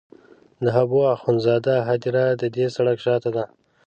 د 0.63 0.65
حبو 0.75 0.99
اخند 1.15 1.39
زاده 1.45 1.75
هدیره 1.89 2.25
د 2.41 2.43
دې 2.55 2.65
سړک 2.75 2.97
شاته 3.05 3.29
ده. 3.35 3.43